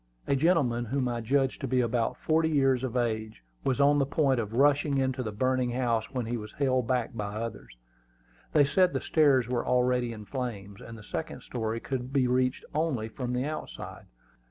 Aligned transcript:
A 0.25 0.35
gentleman 0.35 0.85
whom 0.85 1.07
I 1.07 1.21
judged 1.21 1.61
to 1.61 1.67
be 1.67 1.79
about 1.79 2.17
forty 2.17 2.49
years 2.49 2.83
of 2.83 2.97
age 2.97 3.43
was 3.63 3.79
on 3.79 3.99
the 3.99 4.05
point 4.07 4.39
of 4.39 4.53
rushing 4.55 4.97
into 4.97 5.21
the 5.21 5.31
burning 5.31 5.69
house 5.69 6.05
when 6.11 6.25
he 6.25 6.37
was 6.37 6.53
held 6.53 6.87
back 6.87 7.13
by 7.15 7.35
others. 7.35 7.77
They 8.53 8.65
said 8.65 8.93
the 8.93 8.99
stairs 9.01 9.47
were 9.47 9.63
already 9.63 10.11
in 10.11 10.25
flames, 10.25 10.81
and 10.81 10.97
the 10.97 11.03
second 11.03 11.43
story 11.43 11.79
could 11.79 12.11
be 12.11 12.25
reached 12.25 12.65
only 12.73 13.09
from 13.09 13.31
the 13.33 13.45
outside. 13.45 14.07